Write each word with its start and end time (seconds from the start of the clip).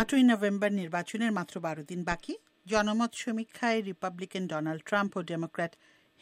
আটই 0.00 0.24
নভেম্বর 0.32 0.70
নির্বাচনের 0.80 1.32
মাত্র 1.38 1.54
বারো 1.66 1.82
দিন 1.90 2.00
বাকি। 2.10 2.34
জনমত 2.72 3.12
সমীক্ষায় 3.22 3.80
রিপাবলিকান 3.90 4.44
ডোনাল্ড 4.52 4.82
ট্রাম্প 4.88 5.12
ও 5.18 5.20
ডেমোক্র্যাট 5.32 5.72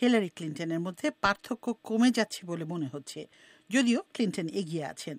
হিলারি 0.00 0.30
ক্লিন্টনের 0.36 0.80
মধ্যে 0.86 1.06
পার্থক্য 1.24 1.66
কমে 1.88 2.10
যাচ্ছে 2.18 2.40
বলে 2.50 2.64
মনে 2.72 2.88
হচ্ছে, 2.94 3.20
যদিও 3.70 4.00
ক্লিন্টন 4.14 4.48
এগিয়ে 4.60 4.84
আছেন। 4.92 5.16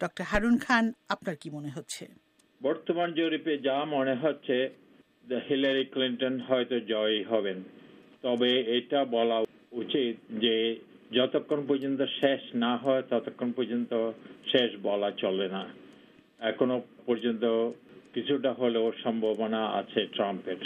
ডক্টর 0.00 0.24
হারুন 0.30 0.56
খান, 0.64 0.84
আপনার 1.14 1.36
কি 1.40 1.48
মনে 1.56 1.70
হচ্ছে? 1.76 2.04
বর্তমান 2.60 3.08
জরিপে 3.18 3.54
যা 3.68 3.78
মনে 3.94 4.14
হচ্ছে 4.22 4.56
হিলারি 5.48 5.84
ক্লিন্টন 5.94 6.34
হয়তো 6.48 6.76
জয়ী 6.92 7.20
হবেন। 7.30 7.58
তবে 8.24 8.50
এটা 8.78 9.00
বলা 9.16 9.38
উচিত 9.82 10.14
যে 10.44 10.54
যতক্ষণ 11.16 11.60
পর্যন্ত 11.68 12.00
শেষ 12.20 12.40
না 12.64 12.72
হয়, 12.76 13.02
ততক্ষণ 13.10 13.50
পর্যন্ত 13.58 13.92
শেষ 14.52 14.70
বলা 14.88 15.10
চলে 15.22 15.46
না। 15.56 15.62
এখনও 16.50 16.78
পর্যন্ত 17.06 17.44
কিছুটা 18.14 18.52
হলেও 18.52 18.92
সম্ভাবনা 19.02 19.66
আছে 19.66 20.06
ট্রাম্পের। 20.06 20.56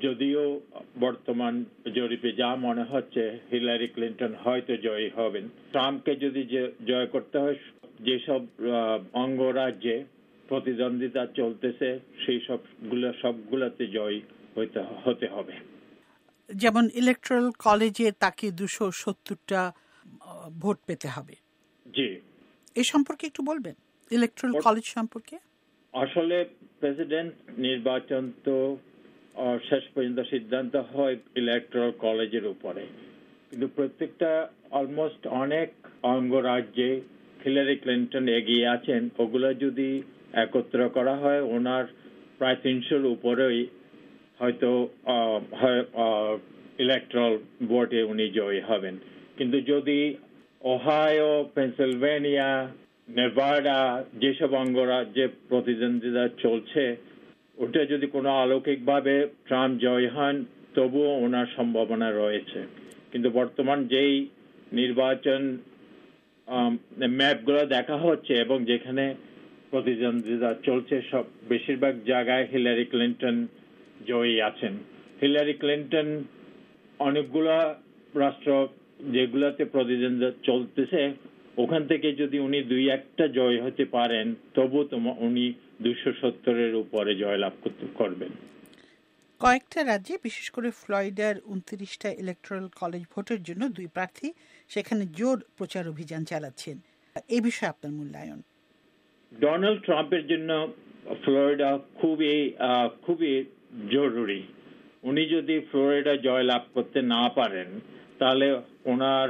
যদিও 0.00 0.60
বর্তমান 1.00 1.64
জরিপে 1.94 2.32
যা 2.32 2.54
মনে 2.54 2.82
হচ্ছে 2.82 3.38
হিলারি 3.50 3.88
ক্লিন্টন 3.88 4.34
হয়তো 4.34 4.76
জয়ী 4.76 5.10
হবেন। 5.10 5.48
ট্রাম্পকে 5.48 6.16
যদি 6.16 6.44
জয় 6.86 7.06
করতে 7.06 7.38
হয় 7.38 7.54
যেসব 8.00 8.40
অঙ্গরাজ্যে 9.12 10.04
প্রতিদ্বন্দ্বিতা 10.48 11.26
চলতেছে 11.26 11.98
সেই 12.26 12.40
সবগুলো 12.46 13.12
সবগুলোতে 13.22 13.86
জয় 13.86 14.20
হইতে 14.58 14.80
হতে 15.04 15.26
হবে। 15.26 15.52
যেমন 16.54 16.88
ইলেকট্রাল 16.94 17.50
কলেজে 17.50 18.12
তাকে 18.12 18.50
দুশো 18.50 18.90
সত্তরটা 18.90 19.72
ভোট 20.58 20.78
পেতে 20.86 21.08
হবে। 21.08 21.34
জি। 21.86 22.20
এ 22.74 22.84
সম্পর্কে 22.84 23.26
একটু 23.26 23.42
বলবেন? 23.42 23.74
ইলেকট্রাল 24.10 24.52
কলেজ 24.60 24.84
সম্পর্কে? 24.84 25.38
আসলে 25.94 26.36
প্রেসিডেন্ট 26.80 27.32
নির্বাচন 27.58 28.32
তো 28.44 28.56
শেষ 29.68 29.84
পর্যন্ত 29.94 30.20
সিদ্ধান্ত 30.32 30.74
হয় 30.76 31.16
ইলেকট্রাল 31.36 31.90
কলেজের 32.04 32.46
উপরে। 32.46 32.84
কিন্তু 33.50 33.66
প্রত্যেকটা 33.76 34.30
অলমোস্ট 34.70 35.22
অনেক 35.42 35.68
অঙ্গরাজ্যে 36.02 36.90
হিলারি 37.44 37.76
ক্লিন্টন 37.76 38.24
এগিয়ে 38.38 38.66
আছেন। 38.66 39.02
ওগুলো 39.18 39.48
যদি 39.64 39.90
একত্র 40.44 40.80
করা 40.96 41.14
হয়, 41.22 41.40
ওনার 41.56 41.84
প্রায় 42.38 42.58
তিনশোর 42.64 43.04
উপরেই 43.16 43.60
হয়তো 44.40 44.70
ইলেকট্রাল 46.84 47.32
ভোটে 47.70 48.00
উনি 48.02 48.26
জয়ী 48.38 48.60
হবেন। 48.68 48.94
কিন্তু 49.36 49.58
যদি 49.72 50.00
ওহায়ো 50.70 51.30
পেনসিলভেনিয়া 51.54 52.50
নেভাডা 53.16 53.78
যেসব 54.20 54.50
অঙ্গরাজ্যে 54.54 55.28
প্রতিদ্বন্দ্বিতা 55.48 56.24
চলছে, 56.42 56.96
ওটা 57.58 57.84
যদি 57.84 58.06
কোনো 58.06 58.30
আলৌকিকভাবে 58.42 59.14
ট্রাম্প 59.46 59.74
জয় 59.80 60.08
হন, 60.08 60.44
তবুও 60.74 61.18
ওনার 61.24 61.46
সম্ভাবনা 61.56 62.08
রয়েছে। 62.10 62.60
কিন্তু 63.12 63.30
বর্তমান 63.30 63.78
যেই 63.86 64.14
নির্বাচন 64.72 65.58
ম্যাপগুলো 67.18 67.66
দেখা 67.66 67.96
হচ্ছে 67.96 68.32
এবং 68.34 68.64
যেখানে 68.64 69.14
প্রতিদ্বন্দ্বিতা 69.70 70.50
চলছে, 70.64 71.02
সব 71.10 71.24
বেশিরভাগ 71.48 71.94
জায়গায় 72.06 72.46
হিলারি 72.52 72.84
ক্লিন্টন 72.84 73.36
জয়ী 74.06 74.40
আছেন। 74.40 74.72
হিলারি 75.20 75.54
ক্লিন্টন 75.54 76.08
অনেকগুলো 76.98 77.54
রাষ্ট্র 78.14 78.68
যেগুলোতে 79.12 79.64
প্রতিদ্বন্দ্বিতা 79.64 80.32
চলতেছে 80.42 81.29
ওখান 81.56 81.86
থেকে 81.86 82.12
যদি 82.12 82.38
উনি 82.38 82.62
দুই 82.62 82.90
একটা 82.90 83.28
জয় 83.28 83.62
হতে 83.62 83.84
পারেন 83.84 84.34
তবু 84.54 84.88
উনি 85.18 85.52
দুশো 85.82 86.12
সত্তরের 86.20 86.74
উপরে 86.74 87.16
জয়লাভ 87.16 87.52
করতে 87.64 87.86
করবেন। 87.94 88.28
কয়েকটা 89.38 89.84
রাজ্যে 89.84 90.18
বিশেষ 90.22 90.50
করে 90.50 90.70
ফ্লরিডার 90.70 91.34
উনত্রিশটা 91.44 92.10
ইলেকট্রাল 92.10 92.68
কলেজ 92.80 93.02
ভোটের 93.16 93.42
জন্য 93.42 93.68
দুই 93.68 93.86
প্রার্থী 93.86 94.32
সেখানে 94.68 95.06
জোর 95.06 95.40
প্রচার 95.56 95.88
অভিযান 95.88 96.24
চালাচ্ছেন। 96.24 96.80
এ 97.28 97.40
বিষয়ে 97.40 97.68
আপনার 97.68 97.92
মূল্যায়ন? 97.92 98.42
ডোনাল্ড 99.40 99.84
ট্রাম্পের 99.84 100.26
জন্য 100.26 100.72
ফ্লোরিডা 101.24 101.78
খুবই 101.94 102.52
খুবই 103.02 103.44
জরুরি। 103.90 104.42
উনি 105.02 105.26
যদি 105.26 105.60
ফ্লোরিডা 105.70 106.16
জয় 106.16 106.42
লাভ 106.42 106.62
করতে 106.74 107.02
না 107.02 107.28
পারেন 107.28 107.80
তাহলে 108.18 108.60
ওনার 108.84 109.28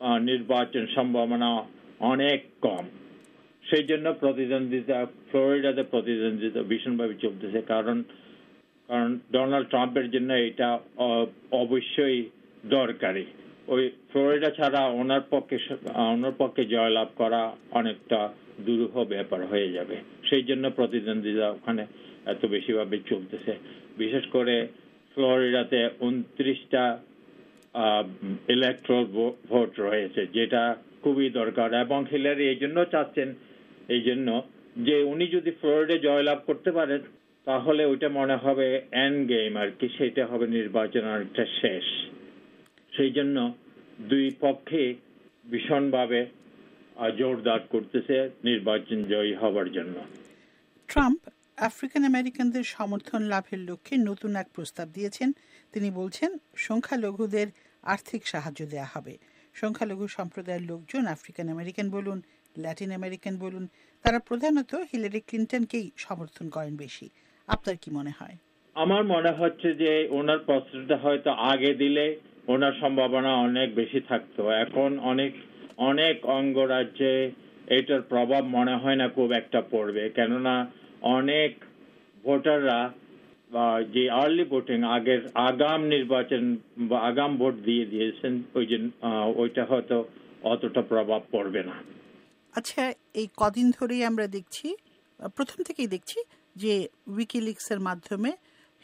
নির্বাচন 0.00 0.86
সম্ভাবনা 0.86 1.64
অনেক 2.00 2.42
কম। 2.60 2.84
সেই 3.70 3.84
জন্য 3.84 4.14
প্রতিদ্বন্দ্বিতা, 4.20 5.06
ফ্লোরিডাতে 5.30 5.82
প্রতিদ্বন্দ্বিতা 5.82 6.62
ভীষণভাবে 6.62 7.14
চলতেছে। 7.14 7.62
কারণ 7.62 8.02
কারণ 8.88 9.18
ডোনাল্ড 9.32 9.68
ট্রাম্পের 9.68 10.10
জন্য 10.10 10.32
এটা 10.32 10.78
অবশ্যই 11.50 12.24
দরকারি। 12.66 13.24
ওই 13.68 13.90
ফ্লোরিডা 14.10 14.50
ছাড়া 14.50 14.86
ওনার 14.86 15.20
পক্ষে 15.30 15.58
ওনার 15.94 16.32
পক্ষে 16.38 16.64
জয়লাভ 16.64 17.08
করা 17.16 17.56
অনেকটা 17.70 18.28
দুরূহ 18.66 19.04
ব্যাপার 19.04 19.46
হয়ে 19.46 19.72
যাবে। 19.72 19.96
সেই 20.30 20.42
জন্য 20.42 20.70
প্রতিদ্বন্দ্বিতা 20.70 21.50
ওখানে 21.50 21.86
এত 22.26 22.46
বেশিভাবে 22.46 22.98
চলতেছে। 23.06 23.58
বিশেষ 23.98 24.26
করে 24.26 24.68
ফ্লোরিডাতে 25.14 25.88
উনত্রিশটা 26.00 26.98
ইলেকট্রাল 28.54 29.04
ভোট 29.50 29.70
রয়েছে, 29.86 30.22
যেটা 30.36 30.62
খুবই 31.02 31.28
দরকার। 31.40 31.68
এবং 31.84 32.00
হিলারি 32.12 32.44
এই 32.52 32.58
জন্য 32.62 32.78
চাচ্ছেন, 32.92 33.28
এই 33.94 34.02
জন্য 34.08 34.28
যে 34.86 34.96
উনি 35.12 35.26
যদি 35.36 35.50
ফ্লোরিডে 35.60 35.96
জয়লাভ 36.06 36.38
করতে 36.48 36.70
পারেন, 36.78 37.00
তাহলে 37.46 37.82
ওইটা 37.90 38.08
মনে 38.18 38.36
হবে 38.44 38.66
এন্ড 39.04 39.20
গেম 39.32 39.52
আর 39.62 39.70
কি, 39.78 39.86
সেটা 39.98 40.22
হবে 40.30 40.46
নির্বাচন 40.58 41.04
অনেকটা 41.14 41.44
শেষ। 41.60 41.86
সেই 42.96 43.12
জন্য 43.16 43.36
দুই 44.10 44.26
পক্ষে 44.44 44.82
ভীষণভাবে 45.52 46.20
জোরদার 47.18 47.60
করতেছে 47.74 48.16
নির্বাচন 48.48 48.98
জয়ী 49.12 49.32
হবার 49.42 49.68
জন্য। 49.76 49.96
ট্রাম্প 50.88 51.20
আফ্রিকান 51.60 52.04
আমেরিকানদের 52.04 52.64
সমর্থন 52.64 53.22
লাভের 53.22 53.58
লক্ষ্যে 53.58 53.96
নতুন 53.96 54.36
এক 54.36 54.46
প্রস্তাব 54.54 54.88
দিয়েছেন। 54.88 55.32
তিনি 55.72 55.90
বলছেন, 55.90 56.36
সংখ্যালঘুদের 56.56 57.46
আর্থিক 57.82 58.26
সাহায্য 58.26 58.66
দেওয়া 58.66 58.88
হবে। 58.92 59.18
সংখ্যালঘু 59.54 60.08
সম্প্রদায়ের 60.08 60.62
লোকজন 60.62 61.06
আফ্রিকান 61.06 61.48
আমেরিকান 61.48 61.90
বলুন 61.90 62.22
ল্যাটিন 62.58 62.92
আমেরিকান 62.92 63.38
বলুন, 63.38 63.68
তারা 64.02 64.18
প্রধানত 64.18 64.74
হিলারি 64.74 65.20
ক্লিন্টনকেই 65.20 65.90
সমর্থন 65.96 66.48
করেন 66.48 66.76
বেশি। 66.76 67.10
আপনার 67.46 67.76
কি 67.82 67.90
মনে 67.90 68.10
হয়? 68.18 68.36
আমার 68.74 69.04
মনে 69.04 69.30
হচ্ছে 69.30 69.74
যে 69.74 70.08
ওনার 70.10 70.38
প্রস্তাবটা 70.38 70.96
হয়তো 70.96 71.30
আগে 71.30 71.74
দিলে 71.74 72.20
ওনার 72.48 72.72
সম্ভাবনা 72.80 73.34
অনেক 73.34 73.74
বেশি 73.74 74.00
থাকতো। 74.00 74.50
এখন 74.50 74.98
অনেক 74.98 75.32
অনেক 75.76 76.26
অঙ্গরাজ্যে 76.26 77.30
এটার 77.66 78.02
প্রভাব 78.02 78.44
মনে 78.44 78.74
হয় 78.76 78.96
না 78.96 79.08
খুব 79.08 79.32
একটা 79.32 79.62
পড়বে। 79.70 80.10
কেননা 80.10 80.70
অনেক 81.02 81.52
ভোটাররা 82.24 82.80
যে 83.94 84.02
আর্লি 84.10 84.44
ভোটিং 84.44 84.78
আগের 84.96 85.22
আগাম 85.34 85.80
নির্বাচন 85.94 86.56
বা 86.78 86.96
আগাম 87.00 87.32
ভোট 87.36 87.54
দিয়ে 87.66 87.84
দিয়েছেন 87.86 88.32
ওই 88.54 88.66
যে 88.66 88.78
ওইটা 89.36 89.62
হয়তো 89.64 89.96
অতটা 90.42 90.82
প্রভাব 90.82 91.20
পড়বে 91.32 91.62
না। 91.62 91.76
আচ্ছা 92.54 92.82
এই 93.14 93.28
কদিন 93.36 93.66
ধরেই 93.70 94.02
আমরা 94.04 94.26
দেখছি 94.26 94.66
প্রথম 95.36 95.58
থেকেই 95.62 95.86
দেখছি 95.86 96.18
যে 96.56 96.74
উইকিলিক্সের 97.06 97.80
মাধ্যমে 97.80 98.30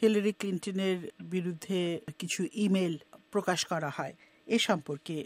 হিলারি 0.02 0.32
ক্লিন্টনের 0.32 0.98
বিরুদ্ধে 1.34 1.80
কিছু 2.18 2.40
ইমেল 2.54 2.94
প্রকাশ 3.30 3.60
করা 3.64 3.90
হয়। 3.90 4.14
এ 4.46 4.56
সম্পর্কে 4.58 5.16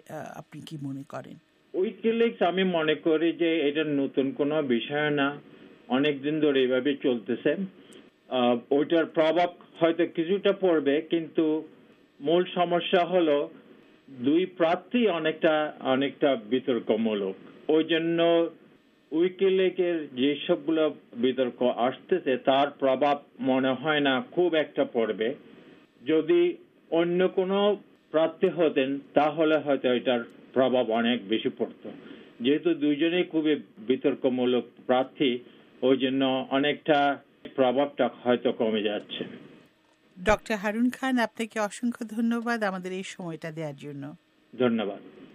আপনি 0.41 0.59
কি 0.69 0.77
মনে 0.87 1.05
করেন? 1.13 1.37
উইকিলিক্স 1.75 2.41
আমি 2.43 2.65
মনে 2.65 2.95
করি 2.95 3.29
যে 3.33 3.51
এটা 3.69 3.85
নতুন 3.85 4.27
কোনো 4.33 4.57
বিষয় 4.63 5.11
না। 5.11 5.29
অনেকদিন 5.97 6.35
ধরে 6.45 6.59
এইভাবে 6.65 6.91
চলতেছে। 7.07 7.51
ওইটার 8.79 9.07
প্রভাব 9.17 9.51
হয়তো 9.81 10.05
কিছুটা 10.17 10.53
পড়বে, 10.65 10.95
কিন্তু 11.13 11.45
মূল 12.21 12.43
সমস্যা 12.59 13.03
হলো 13.13 13.37
দুই 14.09 14.43
প্রার্থী 14.61 15.01
অনেকটা 15.19 15.55
অনেকটা 15.95 16.31
বিতর্কমূলক 16.53 17.35
ওই 17.75 17.85
জন্য 17.93 18.19
উইকিলেকের 19.13 19.97
যেসবগুলো 20.21 20.85
বিতর্ক 21.25 21.61
আসতেছে, 21.87 22.33
তার 22.49 22.69
প্রভাব 22.83 23.17
মনে 23.51 23.73
হয় 23.83 24.03
না, 24.09 24.15
খুব 24.35 24.51
একটা 24.55 24.85
পড়বে। 24.97 25.29
যদি 26.07 26.41
অন্য 27.01 27.21
কোনো 27.39 27.59
প্রার্থী 28.13 28.49
হতেন, 28.59 28.91
তাহলে 29.15 29.57
হয়তো 29.65 29.89
এটার 29.99 30.23
প্রভাব 30.57 30.85
অনেক 30.91 31.19
বেশি 31.29 31.51
পড়ত। 31.59 31.83
যেহেতু 32.45 32.71
দুইজনেই 32.85 33.27
খুবই 33.33 33.55
বিতর্কমূলক 33.91 34.65
প্রার্থী 34.87 35.31
ওই 35.83 35.97
জন্য 35.99 36.47
অনেকটা 36.51 37.23
প্রভাবটা 37.55 38.11
হয়তো 38.25 38.53
কমে 38.53 38.83
যাচ্ছে। 38.83 39.25
ডক্টর 40.25 40.55
হারুন 40.55 40.91
খান 40.91 41.19
আপনাকে 41.19 41.61
অসংখ্য 41.61 42.05
ধন্যবাদ 42.07 42.63
আমাদের 42.63 42.93
এই 42.93 43.03
সময়টা 43.03 43.51
দেওয়ার 43.51 43.77
জন্য। 43.77 44.17
ধন্যবাদ। 44.59 45.18